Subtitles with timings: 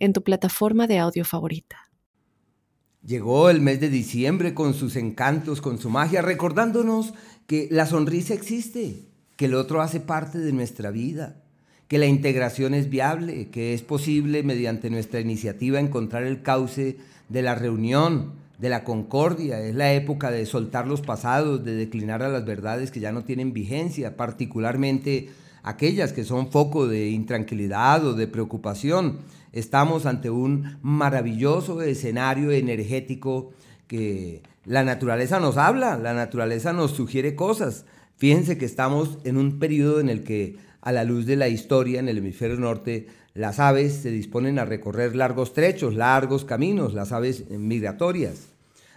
[0.00, 1.90] en tu plataforma de audio favorita.
[3.06, 7.14] Llegó el mes de diciembre con sus encantos, con su magia, recordándonos
[7.46, 9.06] que la sonrisa existe,
[9.36, 11.42] que el otro hace parte de nuestra vida,
[11.88, 17.42] que la integración es viable, que es posible mediante nuestra iniciativa encontrar el cauce de
[17.42, 19.60] la reunión, de la concordia.
[19.60, 23.24] Es la época de soltar los pasados, de declinar a las verdades que ya no
[23.24, 25.30] tienen vigencia, particularmente
[25.62, 29.18] aquellas que son foco de intranquilidad o de preocupación
[29.52, 33.52] Estamos ante un maravilloso escenario energético
[33.86, 37.84] que la naturaleza nos habla, la naturaleza nos sugiere cosas.
[38.16, 42.00] Fíjense que estamos en un periodo en el que a la luz de la historia
[42.00, 47.12] en el hemisferio norte, las aves se disponen a recorrer largos trechos, largos caminos, las
[47.12, 48.48] aves migratorias.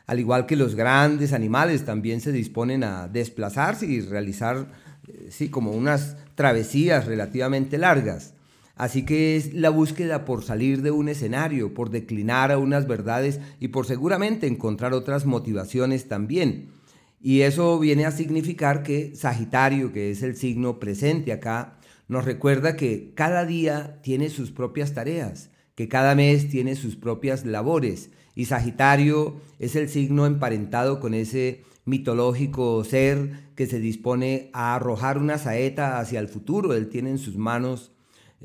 [0.05, 4.67] Al igual que los grandes animales también se disponen a desplazarse y realizar,
[5.07, 8.32] eh, sí, como unas travesías relativamente largas.
[8.75, 13.39] Así que es la búsqueda por salir de un escenario, por declinar a unas verdades
[13.59, 16.71] y por seguramente encontrar otras motivaciones también.
[17.21, 21.77] Y eso viene a significar que Sagitario, que es el signo presente acá,
[22.09, 27.45] nos recuerda que cada día tiene sus propias tareas, que cada mes tiene sus propias
[27.45, 28.09] labores.
[28.35, 35.17] Y Sagitario es el signo emparentado con ese mitológico ser que se dispone a arrojar
[35.17, 36.73] una saeta hacia el futuro.
[36.73, 37.92] Él tiene en sus manos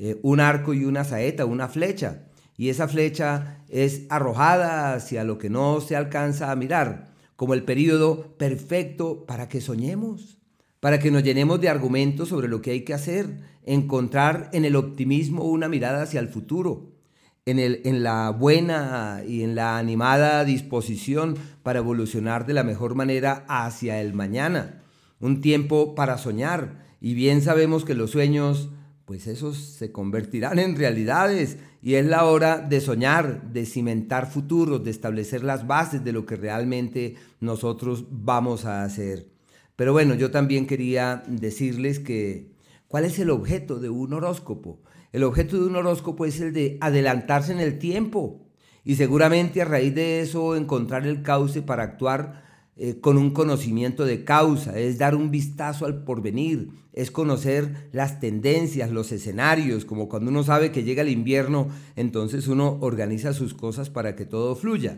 [0.01, 2.23] eh, un arco y una saeta, una flecha,
[2.55, 7.63] y esa flecha es arrojada hacia lo que no se alcanza a mirar, como el
[7.63, 10.37] periodo perfecto para que soñemos,
[10.79, 14.77] para que nos llenemos de argumentos sobre lo que hay que hacer, encontrar en el
[14.77, 16.93] optimismo una mirada hacia el futuro,
[17.45, 22.95] en, el, en la buena y en la animada disposición para evolucionar de la mejor
[22.95, 24.81] manera hacia el mañana,
[25.19, 28.69] un tiempo para soñar, y bien sabemos que los sueños
[29.09, 34.83] pues esos se convertirán en realidades y es la hora de soñar, de cimentar futuros,
[34.83, 39.25] de establecer las bases de lo que realmente nosotros vamos a hacer.
[39.75, 42.51] Pero bueno, yo también quería decirles que
[42.87, 44.79] cuál es el objeto de un horóscopo.
[45.11, 48.45] El objeto de un horóscopo es el de adelantarse en el tiempo
[48.85, 52.43] y seguramente a raíz de eso encontrar el cauce para actuar
[52.81, 58.21] eh, con un conocimiento de causa, es dar un vistazo al porvenir, es conocer las
[58.21, 63.53] tendencias, los escenarios, como cuando uno sabe que llega el invierno, entonces uno organiza sus
[63.53, 64.97] cosas para que todo fluya.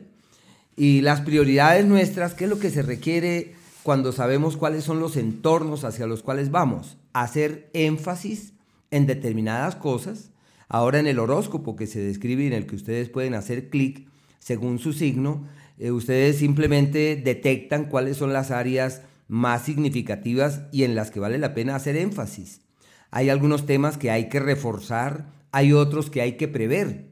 [0.76, 5.18] Y las prioridades nuestras, ¿qué es lo que se requiere cuando sabemos cuáles son los
[5.18, 6.98] entornos hacia los cuales vamos?
[7.14, 8.54] Hacer énfasis
[8.92, 10.30] en determinadas cosas.
[10.70, 14.06] Ahora en el horóscopo que se describe y en el que ustedes pueden hacer clic
[14.38, 15.48] según su signo,
[15.82, 21.40] eh, ustedes simplemente detectan cuáles son las áreas más significativas y en las que vale
[21.40, 22.62] la pena hacer énfasis.
[23.10, 27.08] Hay algunos temas que hay que reforzar, hay otros que hay que prever.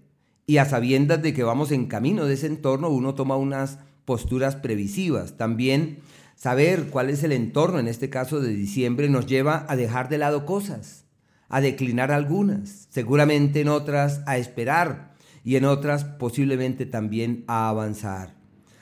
[0.45, 4.55] Y a sabiendas de que vamos en camino de ese entorno, uno toma unas posturas
[4.55, 5.35] previsivas.
[5.35, 6.01] También
[6.35, 10.19] saber cuál es el entorno, en este caso de diciembre, nos lleva a dejar de
[10.19, 11.05] lado cosas,
[11.47, 18.38] a declinar algunas, seguramente en otras a esperar y en otras posiblemente también a avanzar.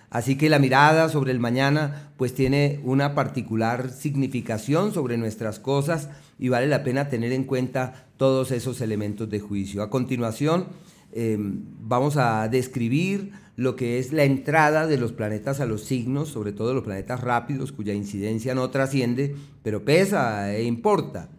[0.10, 6.10] Así que la mirada sobre el mañana pues tiene una particular significación sobre nuestras cosas
[6.40, 9.84] y vale la pena tener en cuenta todos esos elementos de juicio.
[9.84, 10.68] A continuación
[11.12, 16.30] em, vamos a describir lo que es la entrada de los planetas a los signos,
[16.30, 21.30] sobre todo los planetas rápidos cuya incidencia no trasciende, pero pesa e importa.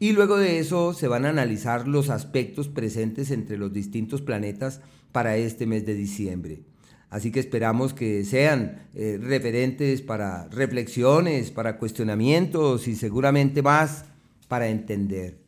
[0.00, 4.80] Y luego de eso se van a analizar los aspectos presentes entre los distintos planetas
[5.12, 6.62] para este mes de diciembre.
[7.10, 14.04] Así que esperamos que sean eh, referentes para reflexiones, para cuestionamientos y seguramente más
[14.46, 15.38] para entender.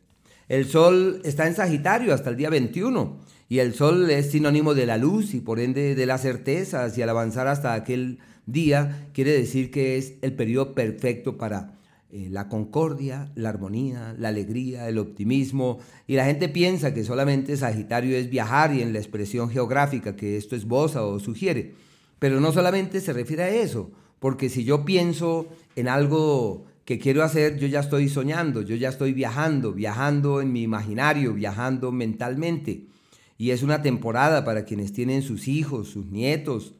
[0.49, 4.85] El Sol está en Sagitario hasta el día 21 y el Sol es sinónimo de
[4.85, 9.31] la luz y por ende de las certezas y al avanzar hasta aquel día quiere
[9.31, 11.77] decir que es el periodo perfecto para
[12.13, 17.55] eh, la concordia, la armonía, la alegría, el optimismo, y la gente piensa que solamente
[17.55, 21.73] Sagitario es viajar y en la expresión geográfica que esto es bosa o sugiere,
[22.19, 25.47] pero no solamente se refiere a eso, porque si yo pienso
[25.77, 30.51] en algo que quiero hacer, yo ya estoy soñando, yo ya estoy viajando, viajando en
[30.51, 32.87] mi imaginario, viajando mentalmente.
[33.37, 36.73] y es una temporada para quienes tienen sus hijos, sus nietos,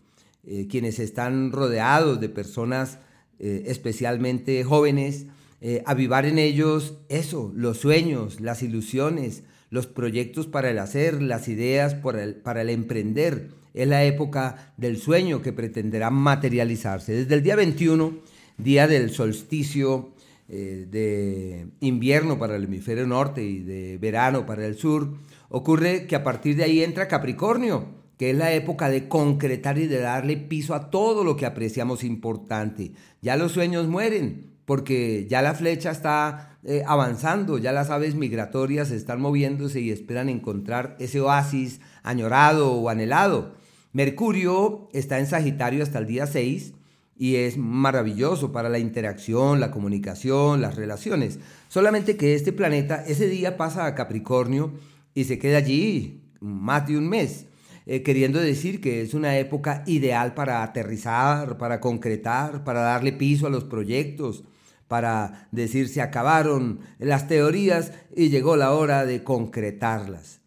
[0.44, 3.00] eh, quienes están rodeados de personas
[3.40, 5.26] eh, especialmente jóvenes,
[5.62, 11.48] eh, avivar en ellos eso, los sueños, las ilusiones, los proyectos para el hacer, las
[11.48, 13.50] ideas para el, para el emprender.
[13.74, 17.14] Es la época del sueño que pretenderá materializarse.
[17.14, 18.20] Desde el día 21,
[18.58, 20.14] día del solsticio
[20.50, 25.14] de invierno para el hemisferio norte y de verano para el sur,
[25.48, 29.88] ocurre que a partir de ahí entra Capricornio, que es la época de concretar y
[29.88, 32.92] de darle piso a todo lo que apreciamos importante.
[33.24, 38.92] Ya los sueños mueren, porque ya la flecha está eh, avanzando, ya las aves migratorias
[38.92, 43.56] están moviéndose y esperan encontrar ese oasis añorado o anhelado.
[43.92, 46.76] Mercurio está en Sagitario hasta el día 6
[47.18, 51.40] y es maravilloso para la interacción, la comunicación, las relaciones.
[51.70, 54.74] Solamente que este planeta ese día pasa a Capricornio
[55.16, 57.48] y se queda allí más de un mes.
[57.86, 63.48] Eh, queriendo decir que es una época ideal para aterrizar, para concretar, para darle piso
[63.48, 64.44] a los proyectos,
[64.88, 70.42] para decir se acabaron las teorías y llegó la hora de concretarlas.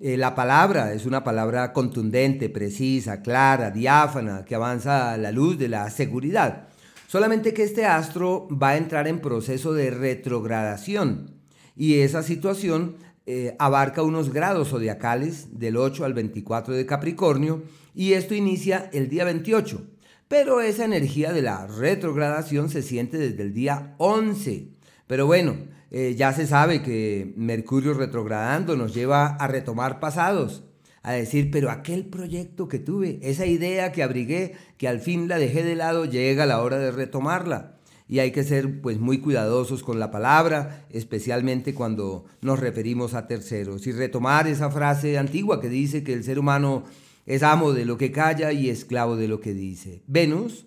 [0.00, 5.58] Eh, la palabra es una palabra contundente, precisa, clara, diáfana, que avanza a la luz
[5.58, 6.68] de la seguridad.
[7.08, 11.34] Solamente que este astro va a entrar en proceso de retrogradación
[11.74, 12.96] y esa situación
[13.30, 17.62] eh, abarca unos grados zodiacales del 8 al 24 de Capricornio
[17.94, 19.86] y esto inicia el día 28.
[20.28, 24.68] Pero esa energía de la retrogradación se siente desde el día 11.
[25.06, 25.58] Pero bueno,
[25.90, 30.64] eh, ya se sabe que Mercurio retrogradando nos lleva a retomar pasados,
[31.02, 35.36] a decir, pero aquel proyecto que tuve, esa idea que abrigué, que al fin la
[35.36, 37.77] dejé de lado, llega la hora de retomarla
[38.08, 43.26] y hay que ser pues muy cuidadosos con la palabra, especialmente cuando nos referimos a
[43.26, 46.84] terceros y retomar esa frase antigua que dice que el ser humano
[47.26, 50.02] es amo de lo que calla y esclavo de lo que dice.
[50.06, 50.64] Venus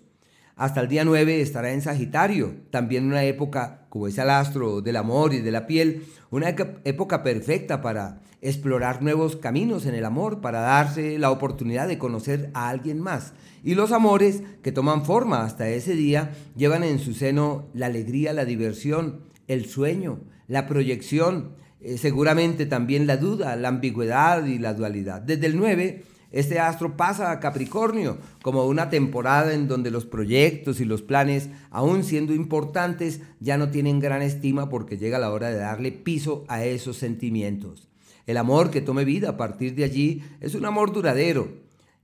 [0.56, 4.96] hasta el día 9 estará en Sagitario, también una época como es el astro del
[4.96, 10.40] amor y de la piel, una época perfecta para explorar nuevos caminos en el amor,
[10.40, 13.34] para darse la oportunidad de conocer a alguien más.
[13.62, 18.32] Y los amores que toman forma hasta ese día llevan en su seno la alegría,
[18.32, 21.50] la diversión, el sueño, la proyección,
[21.82, 25.20] eh, seguramente también la duda, la ambigüedad y la dualidad.
[25.20, 26.02] Desde el 9,
[26.32, 31.50] este astro pasa a Capricornio como una temporada en donde los proyectos y los planes,
[31.70, 36.44] aún siendo importantes, ya no tienen gran estima porque llega la hora de darle piso
[36.48, 37.88] a esos sentimientos.
[38.26, 41.48] El amor que tome vida a partir de allí es un amor duradero,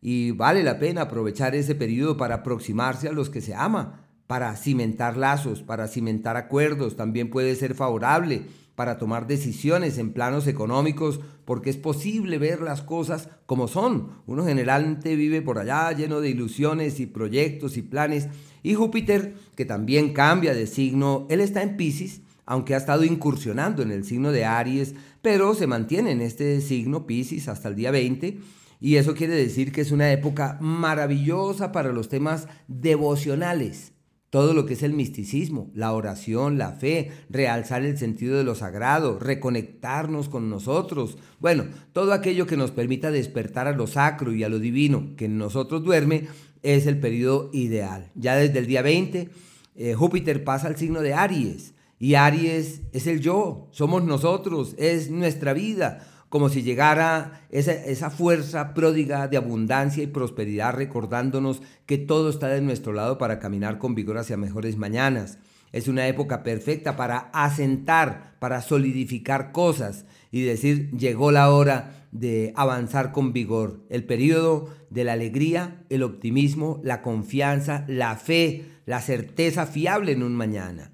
[0.01, 4.55] y vale la pena aprovechar ese periodo para aproximarse a los que se ama, para
[4.57, 6.97] cimentar lazos, para cimentar acuerdos.
[6.97, 8.43] También puede ser favorable
[8.79, 14.11] para tomar decisiones en planos económicos, porque es posible ver las cosas como son.
[14.29, 18.29] Uno generalmente vive por allá lleno de ilusiones y proyectos y planes.
[18.63, 23.83] Y Júpiter, que también cambia de signo, él está en Pisces, aunque ha estado incursionando
[23.83, 27.91] en el signo de Aries, pero se mantiene en este signo Pisces hasta el día
[27.91, 28.39] 20
[28.81, 33.93] y eso quiere decir que es una época maravillosa para los temas devocionales.
[34.31, 38.55] Todo lo que es el misticismo, la oración, la fe, realzar el sentido de lo
[38.55, 41.17] sagrado, reconectarnos con nosotros.
[41.41, 45.25] Bueno, todo aquello que nos permita despertar a lo sacro y a lo divino que
[45.25, 46.29] en nosotros duerme
[46.63, 48.11] es el periodo ideal.
[48.15, 49.31] Ya desde el día 20,
[49.77, 51.75] eh, Júpiter pasa al signo de Aries.
[51.99, 58.75] Y Aries es el yo, somos nosotros, es nuestra vida como si llegara esa, fuerza
[58.75, 63.95] pródiga de abundancia y prosperidad recordándonos que todo está de nuestro lado para caminar con
[63.95, 65.39] vigor hacia mejores mañanas.
[65.73, 72.53] Es una época perfecta para asentar, para solidificar cosas y decir, llegó la hora de
[72.57, 73.85] avanzar con vigor.
[73.91, 80.23] El periodo de la alegría, el optimismo, la confianza, la fe, la certeza fiable en
[80.23, 80.93] un mañana.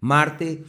[0.00, 0.64] Marte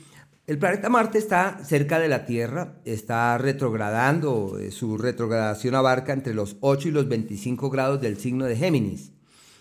[0.47, 6.33] el planeta Marte está cerca de la Tierra, está retrogradando, eh, su retrogradación abarca entre
[6.33, 9.11] los 8 y los 25 grados del signo de Géminis.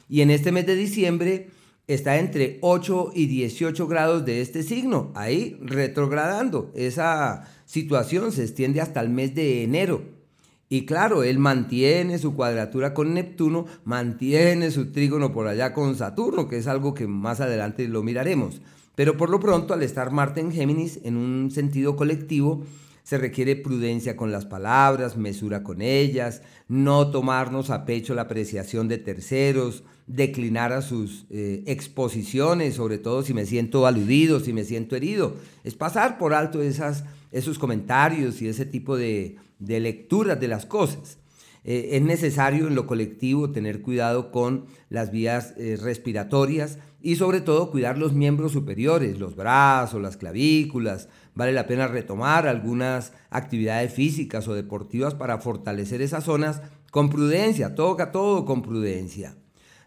[0.08, 1.50] Y en este mes de diciembre
[1.88, 6.70] está entre 8 y 18 grados de este signo, ahí retrogradando.
[6.76, 10.04] Esa situación se extiende hasta el mes de enero.
[10.68, 16.48] Y claro, él mantiene su cuadratura con Neptuno, mantiene su trígono por allá con Saturno,
[16.48, 18.60] que es algo que más adelante lo miraremos.
[18.96, 22.64] Pero por lo pronto, al estar Marte en Géminis en un sentido colectivo,
[23.04, 28.88] se requiere prudencia con las palabras, mesura con ellas, no tomarnos a pecho la apreciación
[28.88, 34.64] de terceros, declinar a sus eh, exposiciones, sobre todo si me siento aludido, si me
[34.64, 35.36] siento herido.
[35.62, 41.18] Es pasar por alto esos comentarios y ese tipo de, de lecturas de las cosas.
[41.68, 47.40] Eh, es necesario en lo colectivo tener cuidado con las vías eh, respiratorias y sobre
[47.40, 51.08] todo cuidar los miembros superiores, los brazos, las clavículas.
[51.36, 57.76] Vale la pena retomar algunas actividades físicas o deportivas para fortalecer esas zonas con prudencia,
[57.76, 59.36] toca todo con prudencia.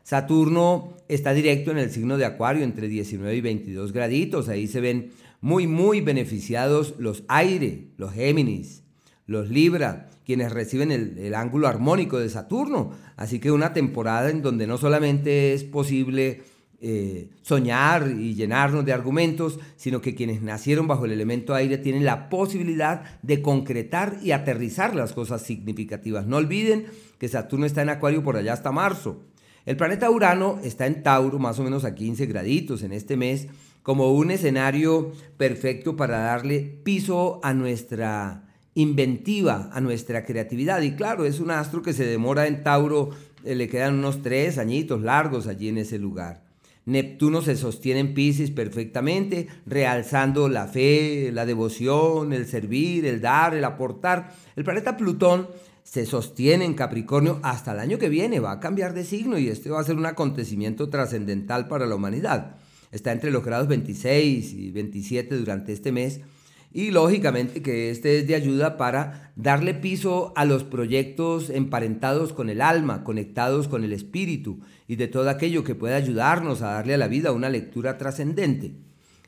[0.02, 4.48] Saturno está directo en el signo de Acuario entre 19 y 22 graditos.
[4.48, 5.12] Ahí se ven
[5.42, 8.84] muy, muy beneficiados los aire, los Géminis,
[9.28, 12.92] los Libra, quienes reciben el, ángulo armónico de Saturno.
[13.18, 16.44] Así que una temporada en donde no solamente es posible
[16.82, 22.06] eh, soñar y llenarnos de argumentos, sino que quienes nacieron bajo el elemento aire tienen
[22.06, 26.26] la posibilidad de concretar y aterrizar las cosas significativas.
[26.26, 26.86] No olviden
[27.18, 29.24] que Saturno está en Acuario por allá hasta marzo.
[29.66, 33.48] El planeta Urano está en Tauro, más o menos a 15 graditos en este mes,
[33.84, 40.82] como un escenario perfecto para darle piso a nuestra inventiva a nuestra creatividad.
[40.82, 43.10] Y claro, es un astro que se demora en Tauro,
[43.44, 46.49] eh, le quedan unos tres añitos largos allí en ese lugar.
[46.90, 53.54] Neptuno se sostiene en Pisces perfectamente, realzando la fe, la devoción, el servir, el dar,
[53.54, 54.34] el aportar.
[54.56, 55.48] El planeta Plutón
[55.84, 59.50] se sostiene en Capricornio hasta el año que viene, va a cambiar de signo y
[59.50, 62.58] este va a ser un acontecimiento trascendental para la humanidad.
[62.92, 66.22] Está entre los grados 26 y 27 durante este mes
[66.72, 72.50] y lógicamente que este es de ayuda para darle piso a los proyectos emparentados con
[72.50, 76.94] el alma, conectados con el espíritu y de todo aquello que pueda ayudarnos a darle
[76.94, 78.76] a la vida una lectura trascendente.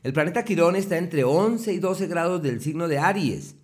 [0.03, 3.55] El planeta Quirón está entre 11 y 12 grados del signo de Aries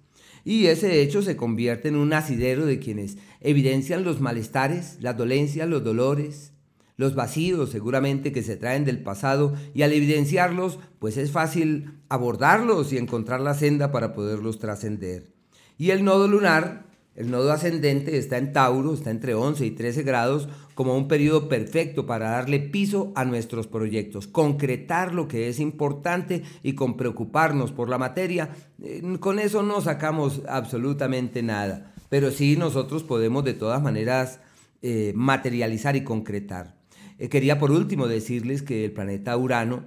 [0.44, 5.68] y ese hecho se convierte en un asidero de quienes evidencian los malestares, las dolencias,
[5.68, 6.54] los dolores,
[6.98, 12.92] los vacíos seguramente que se traen del pasado y al evidenciarlos, pues es fácil abordarlos
[12.92, 15.32] y encontrar la senda para poderlos trascender.
[15.78, 20.04] Y el nodo lunar, el nodo ascendente está en Tauro, está entre 11 y 13
[20.04, 25.60] grados, como un periodo perfecto para darle piso a nuestros proyectos, concretar lo que es
[25.60, 28.50] importante y con preocuparnos por la materia,
[28.84, 34.40] eh, con eso no sacamos absolutamente nada, pero sí nosotros podemos de todas maneras
[34.84, 36.77] eh, materializar y concretar.
[37.20, 39.84] Eh, quería por último decirles que el planeta Urano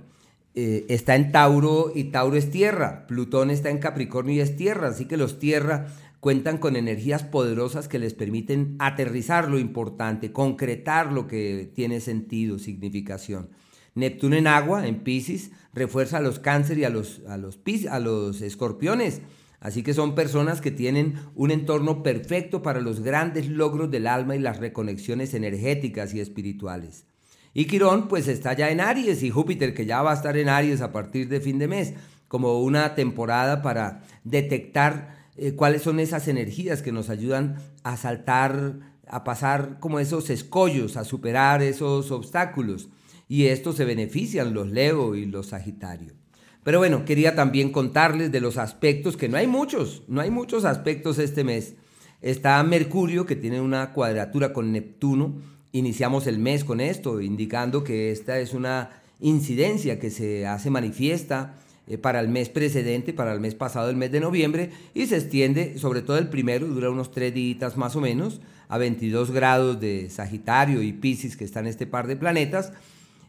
[0.54, 4.88] eh, está en Tauro y Tauro es tierra, Plutón está en Capricornio y es tierra,
[4.88, 5.86] así que los tierra
[6.18, 12.58] cuentan con energías poderosas que les permiten aterrizar lo importante, concretar lo que tiene sentido,
[12.58, 13.50] significación.
[13.94, 17.58] Neptuno en agua, en Pisces, refuerza a los cáncer y a los, a los,
[17.90, 19.22] a los escorpiones.
[19.60, 24.36] Así que son personas que tienen un entorno perfecto para los grandes logros del alma
[24.36, 27.04] y las reconexiones energéticas y espirituales.
[27.52, 30.48] Y Quirón pues está ya en Aries y Júpiter que ya va a estar en
[30.48, 31.94] Aries a partir de fin de mes,
[32.28, 38.78] como una temporada para detectar eh, cuáles son esas energías que nos ayudan a saltar,
[39.08, 42.88] a pasar como esos escollos, a superar esos obstáculos.
[43.26, 46.14] Y esto se benefician los Leo y los Sagitario.
[46.62, 50.64] Pero bueno, quería también contarles de los aspectos, que no hay muchos, no hay muchos
[50.64, 51.74] aspectos este mes.
[52.20, 55.36] Está Mercurio, que tiene una cuadratura con Neptuno,
[55.72, 61.54] Iniciamos el mes con esto, indicando que esta es una incidencia que se hace manifiesta
[61.86, 65.16] eh, para el mes precedente, para el mes pasado, el mes de noviembre, y se
[65.16, 69.80] extiende, sobre todo el primero, dura unos tres días más o menos, a 22 grados
[69.80, 72.72] de Sagitario y Pisces, que están este par de planetas,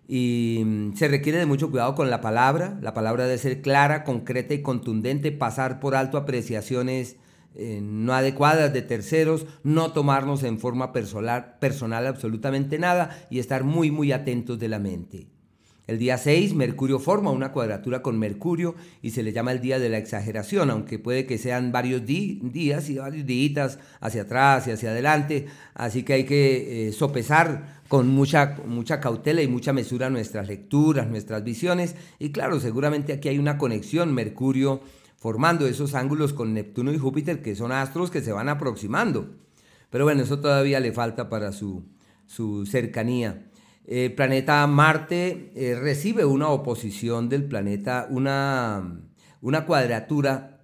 [0.08, 4.04] y mm, se requiere de mucho cuidado con la palabra, la palabra debe ser clara,
[4.04, 7.18] concreta y contundente, pasar por alto apreciaciones
[7.56, 13.64] eh, no adecuadas de terceros, no tomarnos en forma personal, personal absolutamente nada y estar
[13.64, 15.28] muy muy atentos de la mente.
[15.92, 19.78] El día 6, Mercurio forma una cuadratura con Mercurio y se le llama el día
[19.78, 24.72] de la exageración, aunque puede que sean varios días y varios días hacia atrás y
[24.72, 30.10] hacia adelante, así que hay que eh, sopesar con mucha, mucha cautela y mucha mesura
[30.10, 34.80] nuestras lecturas, nuestras visiones, y claro, seguramente aquí hay una conexión Mercurio
[35.22, 39.36] formando esos ángulos con Neptuno y Júpiter, que son astros que se van aproximando.
[39.92, 41.86] Pero bueno, eso todavía le falta para su,
[42.66, 43.48] cercanía.
[43.86, 49.00] El planeta Marte eh, recibe una oposición del planeta, una,
[49.42, 50.64] una cuadratura.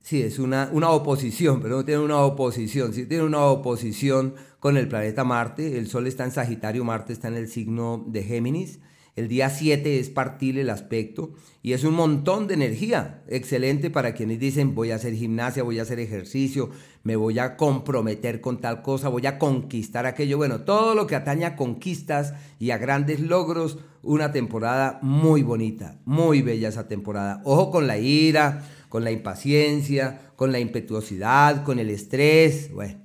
[0.00, 4.76] Sí, es una, una oposición, pero no tiene una oposición, sí tiene una oposición con
[4.76, 5.78] el planeta Marte.
[5.78, 8.80] El Sol está en Sagitario, Marte está en el signo de Géminis
[9.16, 13.22] El día 7 es partir el aspecto y es un montón de energía.
[13.28, 16.70] Excelente para quienes dicen voy a hacer gimnasia, voy a hacer ejercicio,
[17.02, 20.36] me voy a comprometer con tal cosa, voy a conquistar aquello.
[20.36, 25.98] Bueno, todo lo que atañe a conquistas y a grandes logros, una temporada muy bonita,
[26.04, 27.42] muy bella esa temporada.
[27.44, 32.72] Ojo con la ira, con la impaciencia, con la impetuosidad, con el estrés.
[32.72, 33.00] Bueno,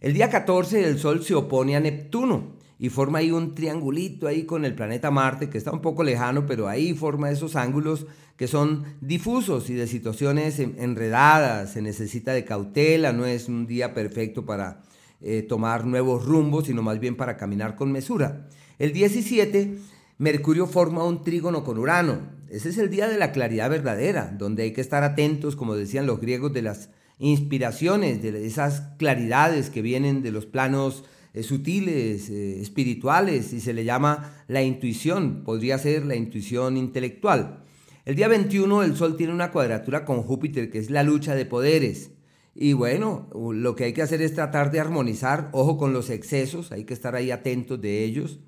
[0.00, 4.44] el día 14 el Sol se opone a Neptuno y forma ahí un triangulito ahí
[4.44, 8.48] con el planeta Marte, que está un poco lejano, pero ahí forma esos ángulos que
[8.48, 14.44] son difusos y de situaciones enredadas, se necesita de cautela, no es un día perfecto
[14.44, 14.82] para
[15.20, 18.48] eh, tomar nuevos rumbos, sino más bien para caminar con mesura.
[18.78, 19.78] El 17,
[20.18, 22.20] Mercurio forma un trígono con Urano.
[22.48, 26.06] Ese es el día de la claridad verdadera, donde hay que estar atentos, como decían
[26.06, 31.04] los griegos, de las inspiraciones, de esas claridades que vienen de los planos
[31.42, 37.64] sutiles, eh, espirituales, y se le llama la intuición, podría ser la intuición intelectual.
[38.04, 41.46] El día 21 el Sol tiene una cuadratura con Júpiter, que es la lucha de
[41.46, 42.10] poderes.
[42.54, 46.70] Y bueno, lo que hay que hacer es tratar de armonizar, ojo con los excesos,
[46.70, 48.38] hay que estar ahí atentos de ellos.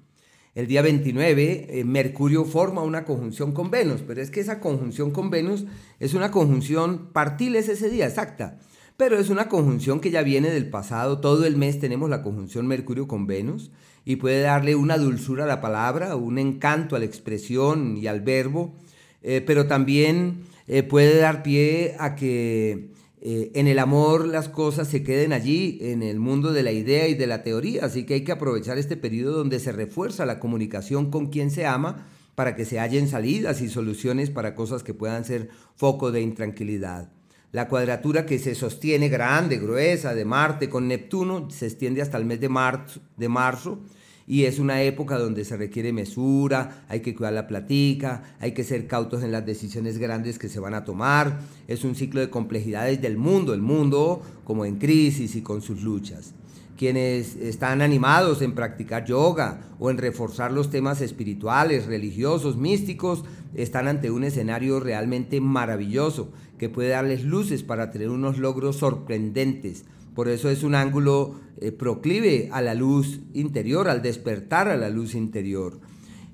[0.55, 5.11] El día 29, eh, Mercurio forma una conjunción con Venus, pero es que esa conjunción
[5.11, 5.67] con Venus
[5.99, 8.59] es una conjunción partiles ese día, exacta
[8.97, 11.21] pero es una conjunción que ya viene del pasado.
[11.21, 13.71] Todo el mes tenemos la conjunción Mercurio con Venus
[14.05, 18.21] y puede darle una dulzura a la palabra, un encanto a la expresión y al
[18.21, 18.75] verbo,
[19.23, 24.89] eh, pero también eh, puede dar pie a que eh, en el amor las cosas
[24.89, 27.85] se queden allí, en el mundo de la idea y de la teoría.
[27.85, 31.67] Así que hay que aprovechar este periodo donde se refuerza la comunicación con quien se
[31.67, 36.21] ama para que se hallen salidas y soluciones para cosas que puedan ser foco de
[36.21, 37.16] intranquilidad.
[37.57, 42.27] La cuadratura que se sostiene grande, gruesa, de Marte con Neptuno, se extiende hasta el
[42.27, 43.79] mes de marzo, de marzo
[44.27, 48.63] y es una época donde se requiere mesura, hay que cuidar la platica, hay que
[48.63, 51.39] ser cautos en las decisiones grandes que se van a tomar.
[51.67, 55.81] Es un ciclo de complejidades del mundo, el mundo como en crisis y con sus
[55.81, 56.35] luchas.
[56.77, 63.25] Quienes están animados en practicar yoga o en reforzar los temas espirituales, religiosos, místicos,
[63.57, 69.85] están ante un escenario realmente maravilloso que puede darles luces para tener unos logros sorprendentes.
[70.15, 74.91] Por eso es un ángulo eh, proclive a la luz interior, al despertar a la
[74.91, 75.81] luz interior.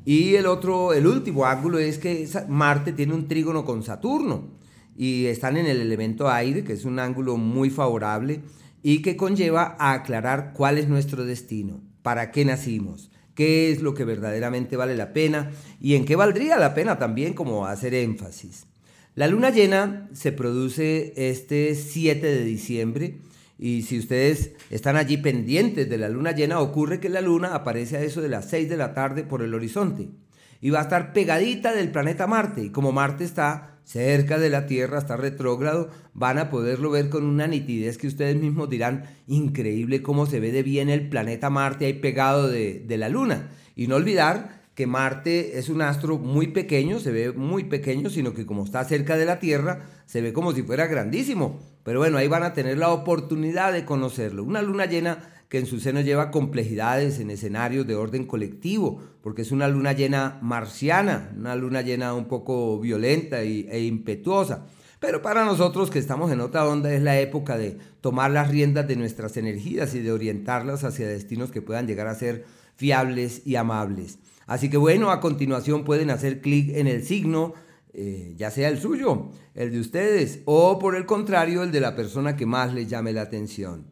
[0.04, 4.48] Y el otro, el último ángulo es que Marte tiene un trígono con Saturno
[4.96, 8.40] y están en el elemento aire, que es un ángulo muy favorable
[8.82, 13.94] y que conlleva a aclarar cuál es nuestro destino, para qué nacimos, qué es lo
[13.94, 18.66] que verdaderamente vale la pena y en qué valdría la pena también como hacer énfasis.
[19.14, 23.18] La luna llena se produce este 7 de diciembre
[23.58, 27.96] y si ustedes están allí pendientes de la luna llena, ocurre que la luna aparece
[27.96, 30.08] a eso de las 6 de la tarde por el horizonte
[30.62, 34.66] y va a estar pegadita del planeta Marte y como Marte está cerca de la
[34.66, 40.02] Tierra, está retrógrado, van a poderlo ver con una nitidez que ustedes mismos dirán, increíble
[40.02, 43.50] cómo se ve de bien el planeta Marte ahí pegado de, de la luna.
[43.74, 48.32] Y no olvidar que Marte es un astro muy pequeño, se ve muy pequeño, sino
[48.32, 51.60] que como está cerca de la Tierra, se ve como si fuera grandísimo.
[51.84, 54.44] Pero bueno, ahí van a tener la oportunidad de conocerlo.
[54.44, 55.18] Una luna llena
[55.52, 59.92] que en su seno lleva complejidades en escenarios de orden colectivo, porque es una luna
[59.92, 64.64] llena marciana, una luna llena un poco violenta e impetuosa.
[64.98, 68.88] Pero para nosotros que estamos en otra onda es la época de tomar las riendas
[68.88, 73.56] de nuestras energías y de orientarlas hacia destinos que puedan llegar a ser fiables y
[73.56, 74.20] amables.
[74.46, 77.52] Así que bueno, a continuación pueden hacer clic en el signo,
[77.92, 81.94] eh, ya sea el suyo, el de ustedes, o por el contrario, el de la
[81.94, 83.91] persona que más les llame la atención.